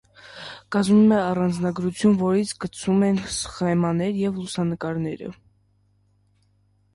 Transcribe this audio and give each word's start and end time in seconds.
Կազմվում 0.75 1.11
է 1.17 1.17
արձանագրություն, 1.25 2.15
որին 2.21 2.49
կցվում 2.63 3.05
են 3.09 3.21
սխեմաներն 3.35 4.25
ու 4.33 4.35
լուսանկարները։ 4.39 5.31